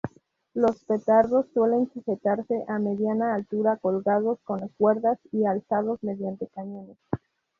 [0.55, 6.97] Los petardos suelen sujetarse a mediana altura colgados con cuerdas o alzados mediante cañones.